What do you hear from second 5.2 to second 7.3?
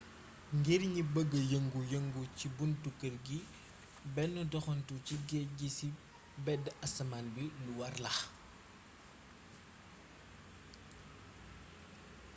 géej gi ci béd asamaan